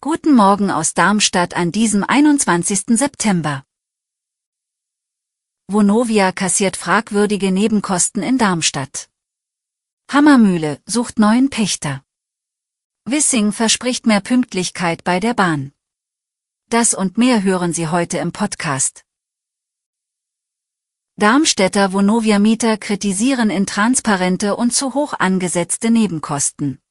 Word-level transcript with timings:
Guten 0.00 0.34
Morgen 0.34 0.70
aus 0.70 0.94
Darmstadt 0.94 1.54
an 1.54 1.70
diesem 1.70 2.02
21. 2.02 2.98
September. 2.98 3.62
Vonovia 5.68 6.32
kassiert 6.32 6.78
fragwürdige 6.78 7.52
Nebenkosten 7.52 8.22
in 8.22 8.38
Darmstadt. 8.38 9.10
Hammermühle 10.10 10.80
sucht 10.86 11.18
neuen 11.18 11.50
Pächter. 11.50 12.02
Wissing 13.04 13.52
verspricht 13.52 14.06
mehr 14.06 14.22
Pünktlichkeit 14.22 15.04
bei 15.04 15.20
der 15.20 15.34
Bahn. 15.34 15.72
Das 16.70 16.94
und 16.94 17.18
mehr 17.18 17.42
hören 17.42 17.74
Sie 17.74 17.88
heute 17.88 18.16
im 18.16 18.32
Podcast. 18.32 19.04
Darmstädter 21.16 21.92
Vonovia-Mieter 21.92 22.78
kritisieren 22.78 23.50
intransparente 23.50 24.56
und 24.56 24.72
zu 24.72 24.94
hoch 24.94 25.12
angesetzte 25.12 25.90
Nebenkosten. 25.90 26.81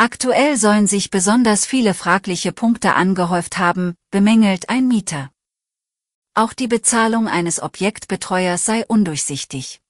Aktuell 0.00 0.56
sollen 0.56 0.86
sich 0.86 1.10
besonders 1.10 1.66
viele 1.66 1.92
fragliche 1.92 2.52
Punkte 2.52 2.94
angehäuft 2.94 3.58
haben, 3.58 3.96
bemängelt 4.10 4.70
ein 4.70 4.88
Mieter. 4.88 5.30
Auch 6.32 6.54
die 6.54 6.68
Bezahlung 6.68 7.28
eines 7.28 7.60
Objektbetreuers 7.60 8.64
sei 8.64 8.86
undurchsichtig. 8.86 9.82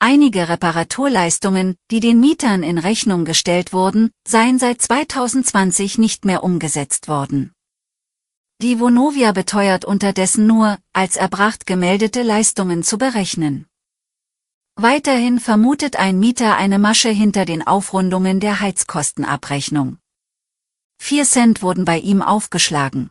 Einige 0.00 0.48
Reparaturleistungen, 0.48 1.76
die 1.92 2.00
den 2.00 2.18
Mietern 2.18 2.64
in 2.64 2.76
Rechnung 2.76 3.24
gestellt 3.24 3.72
wurden, 3.72 4.10
seien 4.26 4.58
seit 4.58 4.82
2020 4.82 5.96
nicht 5.98 6.24
mehr 6.24 6.42
umgesetzt 6.42 7.06
worden. 7.06 7.52
Die 8.60 8.80
Vonovia 8.80 9.30
beteuert 9.30 9.84
unterdessen 9.84 10.48
nur, 10.48 10.76
als 10.92 11.14
erbracht 11.14 11.66
gemeldete 11.66 12.24
Leistungen 12.24 12.82
zu 12.82 12.98
berechnen. 12.98 13.68
Weiterhin 14.76 15.38
vermutet 15.38 15.96
ein 15.96 16.18
Mieter 16.18 16.56
eine 16.56 16.80
Masche 16.80 17.08
hinter 17.08 17.44
den 17.44 17.64
Aufrundungen 17.64 18.40
der 18.40 18.58
Heizkostenabrechnung. 18.58 19.98
4 20.98 21.24
Cent 21.24 21.62
wurden 21.62 21.84
bei 21.84 21.98
ihm 21.98 22.22
aufgeschlagen. 22.22 23.10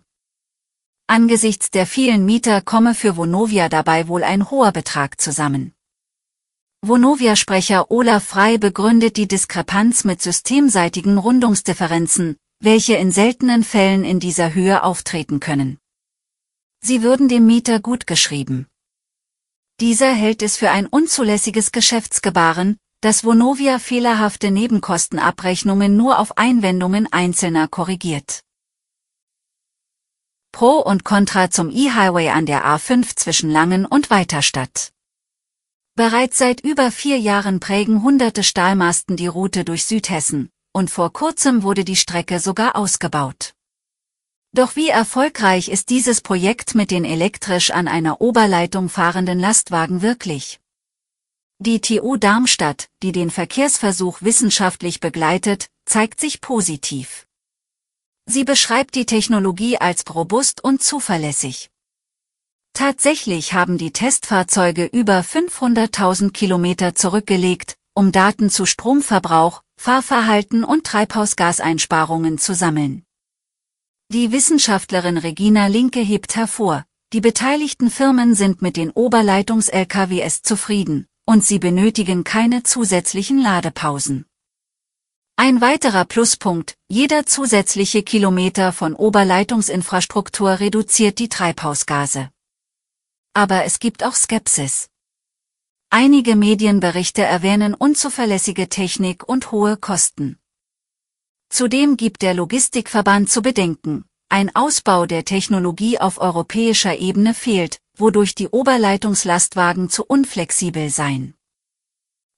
Angesichts 1.07 1.69
der 1.69 1.85
vielen 1.85 2.25
Mieter 2.25 2.61
komme 2.61 2.93
für 2.93 3.15
Vonovia 3.15 3.69
dabei 3.69 4.09
wohl 4.09 4.23
ein 4.23 4.49
hoher 4.49 4.73
Betrag 4.73 5.21
zusammen. 5.21 5.73
Vonovia-Sprecher 6.81 7.91
Olaf 7.91 8.25
Frei 8.25 8.57
begründet 8.57 9.15
die 9.15 9.29
Diskrepanz 9.29 10.03
mit 10.03 10.21
systemseitigen 10.21 11.17
Rundungsdifferenzen, 11.17 12.35
welche 12.59 12.95
in 12.95 13.11
seltenen 13.11 13.63
Fällen 13.63 14.03
in 14.03 14.19
dieser 14.19 14.53
Höhe 14.53 14.83
auftreten 14.83 15.39
können. 15.39 15.77
Sie 16.81 17.03
würden 17.03 17.29
dem 17.29 17.45
Mieter 17.45 17.79
gut 17.79 18.05
geschrieben. 18.05 18.67
Dieser 19.79 20.13
hält 20.13 20.41
es 20.41 20.57
für 20.57 20.69
ein 20.69 20.87
unzulässiges 20.87 21.71
Geschäftsgebaren, 21.71 22.77
dass 23.01 23.23
Vonovia 23.23 23.79
fehlerhafte 23.79 24.51
Nebenkostenabrechnungen 24.51 25.97
nur 25.97 26.19
auf 26.19 26.37
Einwendungen 26.37 27.11
Einzelner 27.11 27.67
korrigiert. 27.67 28.41
Pro 30.53 30.77
und 30.77 31.03
Contra 31.03 31.49
zum 31.49 31.69
E-Highway 31.69 32.29
an 32.29 32.45
der 32.45 32.63
A5 32.63 33.15
zwischen 33.15 33.49
Langen 33.49 33.85
und 33.85 34.09
Weiterstadt. 34.09 34.91
Bereits 35.95 36.37
seit 36.37 36.61
über 36.61 36.91
vier 36.91 37.19
Jahren 37.19 37.59
prägen 37.59 38.03
hunderte 38.03 38.43
Stahlmasten 38.43 39.17
die 39.17 39.27
Route 39.27 39.65
durch 39.65 39.85
Südhessen, 39.85 40.49
und 40.71 40.89
vor 40.89 41.11
kurzem 41.11 41.63
wurde 41.63 41.83
die 41.83 41.95
Strecke 41.95 42.39
sogar 42.39 42.75
ausgebaut. 42.75 43.53
Doch 44.55 44.75
wie 44.75 44.89
erfolgreich 44.89 45.67
ist 45.67 45.89
dieses 45.89 46.21
Projekt 46.21 46.75
mit 46.75 46.91
den 46.91 47.05
elektrisch 47.05 47.71
an 47.71 47.87
einer 47.87 48.21
Oberleitung 48.21 48.87
fahrenden 48.87 49.39
Lastwagen 49.39 50.03
wirklich? 50.03 50.59
Die 51.57 51.81
TU 51.81 52.17
Darmstadt, 52.17 52.87
die 53.01 53.11
den 53.11 53.31
Verkehrsversuch 53.31 54.21
wissenschaftlich 54.21 54.99
begleitet, 54.99 55.69
zeigt 55.85 56.19
sich 56.19 56.39
positiv. 56.39 57.25
Sie 58.27 58.43
beschreibt 58.43 58.93
die 58.93 59.07
Technologie 59.07 59.77
als 59.79 60.03
robust 60.13 60.63
und 60.63 60.83
zuverlässig. 60.83 61.71
Tatsächlich 62.73 63.53
haben 63.53 63.79
die 63.79 63.91
Testfahrzeuge 63.91 64.85
über 64.85 65.21
500.000 65.21 66.31
Kilometer 66.31 66.93
zurückgelegt, 66.93 67.75
um 67.95 68.11
Daten 68.11 68.51
zu 68.51 68.67
Stromverbrauch, 68.67 69.63
Fahrverhalten 69.77 70.63
und 70.63 70.85
Treibhausgaseinsparungen 70.85 72.37
zu 72.37 72.53
sammeln. 72.53 73.03
Die 74.13 74.31
Wissenschaftlerin 74.31 75.17
Regina 75.17 75.65
Linke 75.65 75.99
hebt 75.99 76.35
hervor, 76.35 76.85
die 77.13 77.19
beteiligten 77.19 77.89
Firmen 77.89 78.35
sind 78.35 78.61
mit 78.61 78.77
den 78.77 78.91
Oberleitungs-LKWs 78.91 80.43
zufrieden, 80.43 81.07
und 81.25 81.43
sie 81.43 81.57
benötigen 81.57 82.23
keine 82.23 82.61
zusätzlichen 82.61 83.41
Ladepausen. 83.41 84.27
Ein 85.35 85.61
weiterer 85.61 86.05
Pluspunkt, 86.05 86.77
jeder 86.89 87.25
zusätzliche 87.25 88.03
Kilometer 88.03 88.71
von 88.71 88.93
Oberleitungsinfrastruktur 88.93 90.59
reduziert 90.59 91.17
die 91.17 91.29
Treibhausgase. 91.29 92.29
Aber 93.33 93.65
es 93.65 93.79
gibt 93.79 94.03
auch 94.03 94.13
Skepsis. 94.13 94.89
Einige 95.89 96.35
Medienberichte 96.35 97.23
erwähnen 97.23 97.73
unzuverlässige 97.73 98.69
Technik 98.69 99.27
und 99.27 99.51
hohe 99.51 99.75
Kosten. 99.75 100.37
Zudem 101.53 101.97
gibt 101.97 102.23
der 102.23 102.33
Logistikverband 102.33 103.29
zu 103.29 103.43
bedenken, 103.43 104.05
ein 104.27 104.55
Ausbau 104.55 105.05
der 105.05 105.23
Technologie 105.23 105.99
auf 105.99 106.17
europäischer 106.17 106.97
Ebene 106.97 107.35
fehlt, 107.35 107.77
wodurch 107.95 108.33
die 108.33 108.47
Oberleitungslastwagen 108.47 109.87
zu 109.87 110.03
unflexibel 110.03 110.89
seien. 110.89 111.35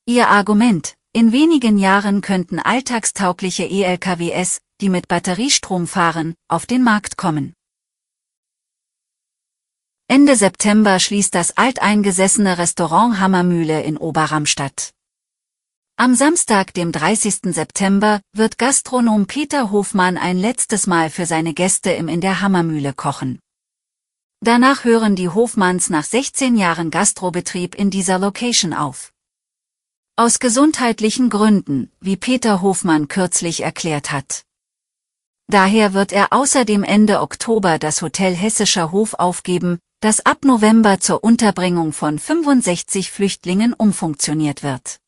Ihr 0.06 0.28
Argument, 0.28 0.96
in 1.14 1.32
wenigen 1.32 1.78
Jahren 1.78 2.20
könnten 2.20 2.60
alltagstaugliche 2.60 3.64
ELKWs, 3.64 4.60
die 4.82 4.90
mit 4.90 5.08
Batteriestrom 5.08 5.88
fahren, 5.88 6.36
auf 6.50 6.66
den 6.66 6.84
Markt 6.84 7.16
kommen. 7.16 7.54
Ende 10.10 10.36
September 10.36 11.00
schließt 11.00 11.34
das 11.34 11.56
alteingesessene 11.56 12.58
Restaurant 12.58 13.18
Hammermühle 13.22 13.82
in 13.82 13.96
Oberramstadt. 13.96 14.95
Am 15.98 16.14
Samstag, 16.14 16.74
dem 16.74 16.92
30. 16.92 17.54
September, 17.56 18.20
wird 18.34 18.58
Gastronom 18.58 19.28
Peter 19.28 19.72
Hofmann 19.72 20.18
ein 20.18 20.38
letztes 20.38 20.88
Mal 20.88 21.10
für 21.10 21.26
seine 21.26 21.54
Gäste 21.54 21.90
im 21.92 22.10
in 22.10 22.20
der 22.20 22.42
Hammermühle 22.42 22.92
kochen. 22.92 23.40
Danach 24.42 24.84
hören 24.84 25.16
die 25.16 25.30
Hofmanns 25.30 25.90
nach 25.90 26.04
16 26.04 26.58
Jahren 26.58 26.92
Gastrobetrieb 26.92 27.76
in 27.76 27.92
dieser 27.92 28.20
Location 28.20 28.74
auf. 28.74 29.14
Aus 30.18 30.40
gesundheitlichen 30.40 31.30
Gründen, 31.30 31.90
wie 32.02 32.18
Peter 32.18 32.62
Hofmann 32.62 33.08
kürzlich 33.08 33.64
erklärt 33.64 34.12
hat. 34.12 34.44
Daher 35.48 35.94
wird 35.94 36.12
er 36.12 36.34
außerdem 36.34 36.84
Ende 36.84 37.22
Oktober 37.22 37.80
das 37.80 38.02
Hotel 38.02 38.36
Hessischer 38.36 38.92
Hof 38.92 39.14
aufgeben, 39.14 39.80
das 40.02 40.26
ab 40.26 40.44
November 40.44 41.00
zur 41.00 41.24
Unterbringung 41.24 41.94
von 41.94 42.20
65 42.20 43.12
Flüchtlingen 43.12 43.74
umfunktioniert 43.74 44.62
wird. 44.62 45.00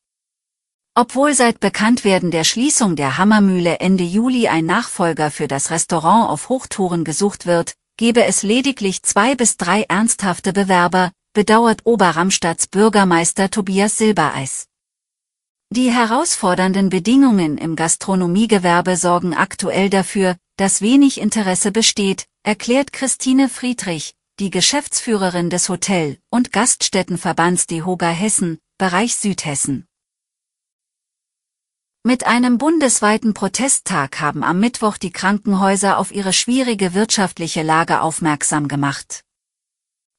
Obwohl 1.00 1.36
seit 1.36 1.60
Bekanntwerden 1.60 2.32
der 2.32 2.44
Schließung 2.44 2.96
der 2.96 3.20
Hammermühle 3.20 3.80
Ende 3.82 4.04
Juli 4.04 4.48
ein 4.48 4.66
Nachfolger 4.66 5.30
für 5.30 5.48
das 5.48 5.70
Restaurant 5.70 6.28
auf 6.28 6.50
Hochtouren 6.50 7.04
gesucht 7.04 7.46
wird, 7.46 7.76
gebe 7.98 8.24
es 8.24 8.42
lediglich 8.42 9.04
zwei 9.04 9.36
bis 9.36 9.58
drei 9.58 9.84
ernsthafte 9.84 10.54
Bewerber, 10.54 11.12
bedauert 11.34 11.86
Oberramstadts 11.86 12.66
Bürgermeister 12.66 13.52
Tobias 13.52 13.98
Silbereis. 13.98 14.66
Die 15.70 15.92
herausfordernden 15.92 16.90
Bedingungen 16.90 17.60
im 17.60 17.76
Gastronomiegewerbe 17.76 18.98
sorgen 18.98 19.36
aktuell 19.36 19.92
dafür, 19.92 20.36
dass 20.56 20.82
wenig 20.82 21.22
Interesse 21.22 21.72
besteht, 21.72 22.26
erklärt 22.42 22.92
Christine 22.92 23.50
Friedrich, 23.50 24.16
die 24.40 24.50
Geschäftsführerin 24.50 25.52
des 25.52 25.70
Hotel- 25.70 26.18
und 26.32 26.52
Gaststättenverbands 26.52 27.68
DEHOGA 27.68 28.10
Hessen, 28.10 28.58
Bereich 28.80 29.16
Südhessen. 29.16 29.87
Mit 32.08 32.26
einem 32.26 32.58
bundesweiten 32.58 33.34
Protesttag 33.34 34.22
haben 34.22 34.42
am 34.42 34.62
Mittwoch 34.62 34.96
die 34.96 35.12
Krankenhäuser 35.12 35.98
auf 35.98 36.14
ihre 36.14 36.32
schwierige 36.32 36.94
wirtschaftliche 36.94 37.64
Lage 37.64 38.00
aufmerksam 38.00 38.70
gemacht. 38.70 39.26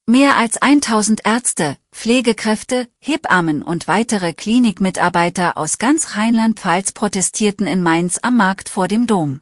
Mehr 0.05 0.37
als 0.37 0.61
1000 0.61 1.25
Ärzte, 1.25 1.79
Pflegekräfte, 1.91 2.89
Hebammen 2.99 3.63
und 3.63 3.89
weitere 3.89 4.35
Klinikmitarbeiter 4.35 5.57
aus 5.57 5.79
ganz 5.79 6.15
Rheinland-Pfalz 6.15 6.93
protestierten 6.93 7.67
in 7.67 7.83
Mainz 7.83 8.19
am 8.21 8.37
Markt 8.37 8.69
vor 8.69 8.87
dem 8.87 9.07
Dom. 9.07 9.41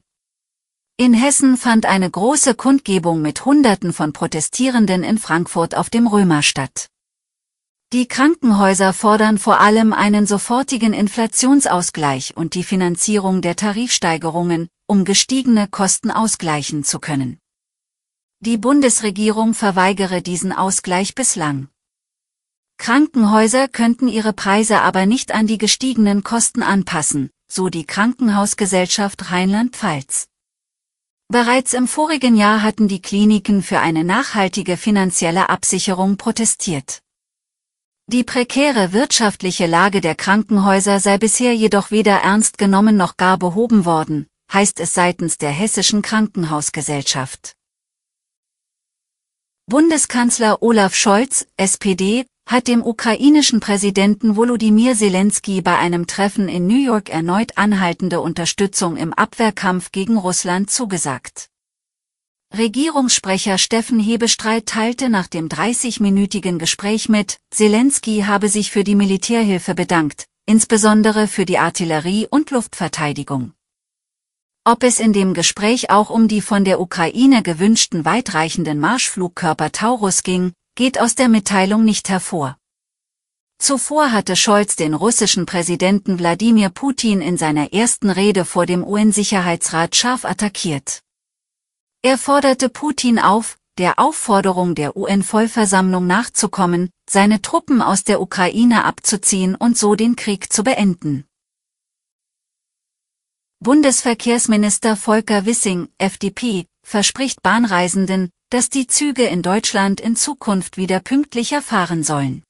In 0.97 1.15
Hessen 1.15 1.57
fand 1.57 1.85
eine 1.85 2.09
große 2.09 2.55
Kundgebung 2.55 3.23
mit 3.23 3.45
Hunderten 3.45 3.93
von 3.93 4.13
Protestierenden 4.13 5.03
in 5.03 5.19
Frankfurt 5.19 5.75
auf 5.75 5.91
dem 5.91 6.07
Römer 6.07 6.45
statt. 6.45 6.91
Die 7.93 8.09
Krankenhäuser 8.09 8.93
fordern 8.93 9.39
vor 9.39 9.61
allem 9.61 9.93
einen 9.93 10.27
sofortigen 10.27 10.93
Inflationsausgleich 10.93 12.37
und 12.37 12.55
die 12.55 12.65
Finanzierung 12.65 13.43
der 13.43 13.55
Tarifsteigerungen, 13.55 14.69
um 14.89 15.05
gestiegene 15.05 15.69
Kosten 15.69 16.11
ausgleichen 16.11 16.83
zu 16.83 16.99
können. 16.99 17.39
Die 18.41 18.59
Bundesregierung 18.59 19.55
verweigere 19.55 20.21
diesen 20.21 20.53
Ausgleich 20.53 21.15
bislang. 21.15 21.69
Krankenhäuser 22.77 23.69
könnten 23.69 24.09
ihre 24.09 24.33
Preise 24.33 24.81
aber 24.81 25.07
nicht 25.07 25.33
an 25.33 25.47
die 25.47 25.57
gestiegenen 25.57 26.25
Kosten 26.25 26.65
anpassen, 26.65 27.31
so 27.47 27.69
die 27.69 27.87
Krankenhausgesellschaft 27.87 29.31
Rheinland-Pfalz. 29.31 30.27
Bereits 31.29 31.73
im 31.73 31.87
vorigen 31.87 32.37
Jahr 32.37 32.63
hatten 32.63 32.89
die 32.89 33.01
Kliniken 33.01 33.63
für 33.63 33.79
eine 33.79 34.03
nachhaltige 34.03 34.77
finanzielle 34.77 35.49
Absicherung 35.51 36.17
protestiert. 36.17 37.01
Die 38.09 38.23
prekäre 38.23 38.93
wirtschaftliche 38.93 39.67
Lage 39.67 40.01
der 40.01 40.15
Krankenhäuser 40.15 41.01
sei 41.01 41.19
bisher 41.19 41.53
jedoch 41.57 41.91
weder 41.91 42.19
ernst 42.19 42.57
genommen 42.57 42.97
noch 42.97 43.17
gar 43.17 43.37
behoben 43.37 43.85
worden, 43.85 44.29
heißt 44.53 44.79
es 44.79 44.95
seitens 44.95 45.39
der 45.39 45.51
Hessischen 45.51 46.03
Krankenhausgesellschaft. 46.03 47.57
Bundeskanzler 49.69 50.63
Olaf 50.63 50.95
Scholz, 50.95 51.49
SPD, 51.57 52.27
hat 52.49 52.69
dem 52.69 52.87
ukrainischen 52.87 53.59
Präsidenten 53.59 54.37
Volodymyr 54.37 54.95
Zelensky 54.95 55.61
bei 55.61 55.77
einem 55.77 56.07
Treffen 56.07 56.49
in 56.49 56.69
New 56.69 56.81
York 56.81 57.09
erneut 57.09 57.59
anhaltende 57.59 58.21
Unterstützung 58.21 58.97
im 58.97 59.13
Abwehrkampf 59.15 59.91
gegen 59.91 60.17
Russland 60.17 60.71
zugesagt. 60.71 61.49
Regierungssprecher 62.59 63.59
Steffen 63.59 64.01
Hebestreit 64.01 64.67
teilte 64.67 65.09
nach 65.11 65.27
dem 65.27 65.49
30-minütigen 65.49 66.59
Gespräch 66.59 67.09
mit, 67.09 67.39
Zelensky 67.51 68.25
habe 68.27 68.49
sich 68.49 68.71
für 68.71 68.83
die 68.83 68.95
Militärhilfe 68.95 69.75
bedankt, 69.75 70.27
insbesondere 70.47 71.27
für 71.27 71.45
die 71.45 71.59
Artillerie 71.59 72.27
und 72.31 72.51
Luftverteidigung. 72.51 73.53
Ob 74.65 74.83
es 74.83 75.01
in 75.01 75.13
dem 75.13 75.35
Gespräch 75.35 75.91
auch 75.91 76.11
um 76.11 76.29
die 76.29 76.41
von 76.41 76.65
der 76.65 76.81
Ukraine 76.81 77.43
gewünschten 77.43 78.05
weitreichenden 78.05 78.81
Marschflugkörper 78.81 79.71
Taurus 79.73 80.23
ging, 80.23 80.53
geht 80.75 80.99
aus 81.01 81.15
der 81.15 81.29
Mitteilung 81.29 81.85
nicht 81.85 82.09
hervor. 82.09 82.57
Zuvor 83.59 84.13
hatte 84.13 84.35
Scholz 84.35 84.77
den 84.77 84.95
russischen 84.95 85.47
Präsidenten 85.47 86.19
Wladimir 86.19 86.71
Putin 86.71 87.21
in 87.21 87.37
seiner 87.37 87.73
ersten 87.73 88.11
Rede 88.11 88.45
vor 88.45 88.67
dem 88.67 88.85
UN-Sicherheitsrat 88.85 89.95
scharf 89.95 90.25
attackiert. 90.25 91.03
Er 92.07 92.19
forderte 92.19 92.69
Putin 92.69 93.19
auf, 93.19 93.59
der 93.79 93.99
Aufforderung 93.99 94.77
der 94.77 94.97
UN-Vollversammlung 94.97 96.07
nachzukommen, 96.07 96.91
seine 97.11 97.43
Truppen 97.43 97.83
aus 97.83 98.05
der 98.05 98.21
Ukraine 98.21 98.85
abzuziehen 98.85 99.57
und 99.57 99.77
so 99.77 99.97
den 99.97 100.15
Krieg 100.15 100.53
zu 100.53 100.63
beenden. 100.63 101.25
Bundesverkehrsminister 103.59 104.95
Volker 104.95 105.47
Wissing, 105.47 105.89
FDP, 105.99 106.67
verspricht 106.87 107.43
Bahnreisenden, 107.43 108.31
dass 108.51 108.71
die 108.71 108.87
Züge 108.87 109.25
in 109.25 109.43
Deutschland 109.43 110.01
in 110.01 110.15
Zukunft 110.15 110.77
wieder 110.77 111.01
pünktlicher 111.01 111.61
fahren 111.61 112.05
sollen. 112.05 112.45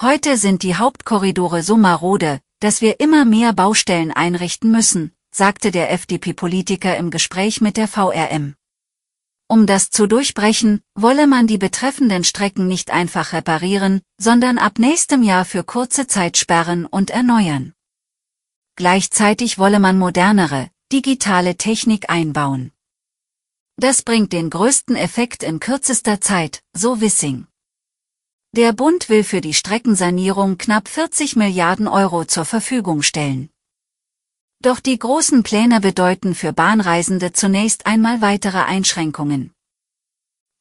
Heute 0.00 0.38
sind 0.38 0.62
die 0.62 0.76
Hauptkorridore 0.76 1.62
so 1.62 1.76
marode, 1.76 2.40
dass 2.60 2.80
wir 2.80 3.00
immer 3.00 3.26
mehr 3.26 3.52
Baustellen 3.52 4.12
einrichten 4.12 4.70
müssen, 4.70 5.12
sagte 5.36 5.70
der 5.70 5.92
FDP-Politiker 5.92 6.96
im 6.96 7.10
Gespräch 7.10 7.60
mit 7.60 7.76
der 7.76 7.88
VRM. 7.88 8.54
Um 9.48 9.66
das 9.66 9.90
zu 9.90 10.06
durchbrechen, 10.06 10.80
wolle 10.94 11.26
man 11.26 11.46
die 11.46 11.58
betreffenden 11.58 12.24
Strecken 12.24 12.66
nicht 12.66 12.90
einfach 12.90 13.34
reparieren, 13.34 14.00
sondern 14.18 14.56
ab 14.56 14.78
nächstem 14.78 15.22
Jahr 15.22 15.44
für 15.44 15.62
kurze 15.62 16.06
Zeit 16.06 16.38
sperren 16.38 16.86
und 16.86 17.10
erneuern. 17.10 17.74
Gleichzeitig 18.76 19.58
wolle 19.58 19.78
man 19.78 19.98
modernere, 19.98 20.70
digitale 20.90 21.58
Technik 21.58 22.08
einbauen. 22.08 22.72
Das 23.76 24.00
bringt 24.02 24.32
den 24.32 24.48
größten 24.48 24.96
Effekt 24.96 25.42
in 25.42 25.60
kürzester 25.60 26.18
Zeit, 26.18 26.62
so 26.72 27.02
Wissing. 27.02 27.46
Der 28.52 28.72
Bund 28.72 29.10
will 29.10 29.22
für 29.22 29.42
die 29.42 29.52
Streckensanierung 29.52 30.56
knapp 30.56 30.88
40 30.88 31.36
Milliarden 31.36 31.88
Euro 31.88 32.24
zur 32.24 32.46
Verfügung 32.46 33.02
stellen. 33.02 33.50
Doch 34.66 34.80
die 34.80 34.98
großen 34.98 35.44
Pläne 35.44 35.80
bedeuten 35.80 36.34
für 36.34 36.52
Bahnreisende 36.52 37.32
zunächst 37.32 37.86
einmal 37.86 38.20
weitere 38.20 38.58
Einschränkungen. 38.58 39.52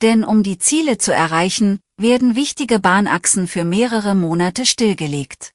Denn 0.03 0.23
um 0.23 0.43
die 0.43 0.59
Ziele 0.59 0.99
zu 0.99 1.11
erreichen, 1.11 1.79
werden 1.97 2.35
wichtige 2.35 2.77
Bahnachsen 2.77 3.47
für 3.47 3.63
mehrere 3.63 4.13
Monate 4.13 4.67
stillgelegt. 4.67 5.53